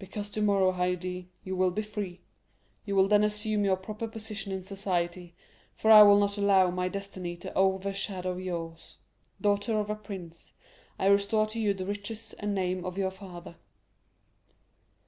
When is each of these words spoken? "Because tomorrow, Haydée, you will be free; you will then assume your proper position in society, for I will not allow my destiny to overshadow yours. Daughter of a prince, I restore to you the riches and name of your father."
"Because 0.00 0.30
tomorrow, 0.30 0.72
Haydée, 0.72 1.26
you 1.44 1.54
will 1.54 1.70
be 1.70 1.82
free; 1.82 2.22
you 2.84 2.96
will 2.96 3.06
then 3.06 3.22
assume 3.22 3.64
your 3.64 3.76
proper 3.76 4.08
position 4.08 4.50
in 4.50 4.64
society, 4.64 5.36
for 5.76 5.92
I 5.92 6.02
will 6.02 6.18
not 6.18 6.36
allow 6.36 6.72
my 6.72 6.88
destiny 6.88 7.36
to 7.36 7.54
overshadow 7.54 8.36
yours. 8.36 8.98
Daughter 9.40 9.78
of 9.78 9.88
a 9.88 9.94
prince, 9.94 10.54
I 10.98 11.06
restore 11.06 11.46
to 11.46 11.60
you 11.60 11.72
the 11.72 11.86
riches 11.86 12.32
and 12.40 12.52
name 12.52 12.84
of 12.84 12.98
your 12.98 13.12
father." 13.12 13.54